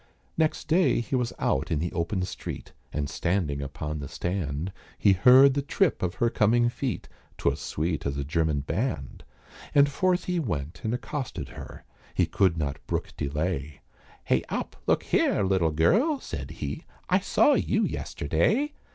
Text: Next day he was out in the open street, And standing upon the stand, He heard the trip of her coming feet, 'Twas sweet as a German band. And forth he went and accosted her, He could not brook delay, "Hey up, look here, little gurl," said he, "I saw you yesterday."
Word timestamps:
Next 0.35 0.67
day 0.67 0.99
he 0.99 1.15
was 1.15 1.31
out 1.37 1.69
in 1.69 1.77
the 1.77 1.91
open 1.91 2.23
street, 2.23 2.73
And 2.91 3.07
standing 3.07 3.61
upon 3.61 3.99
the 3.99 4.07
stand, 4.07 4.73
He 4.97 5.13
heard 5.13 5.53
the 5.53 5.61
trip 5.61 6.01
of 6.01 6.15
her 6.15 6.31
coming 6.31 6.69
feet, 6.69 7.07
'Twas 7.37 7.59
sweet 7.59 8.07
as 8.07 8.17
a 8.17 8.23
German 8.23 8.61
band. 8.61 9.23
And 9.75 9.87
forth 9.91 10.23
he 10.23 10.39
went 10.39 10.81
and 10.83 10.91
accosted 10.95 11.49
her, 11.49 11.83
He 12.15 12.25
could 12.25 12.57
not 12.57 12.83
brook 12.87 13.13
delay, 13.15 13.81
"Hey 14.23 14.43
up, 14.49 14.75
look 14.87 15.03
here, 15.03 15.43
little 15.43 15.69
gurl," 15.71 16.19
said 16.19 16.49
he, 16.49 16.83
"I 17.07 17.19
saw 17.19 17.53
you 17.53 17.83
yesterday." 17.83 18.73